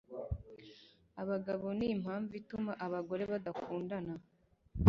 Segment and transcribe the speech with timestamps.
[1.21, 4.13] Abagabo nimpamvu ituma abagore badakundana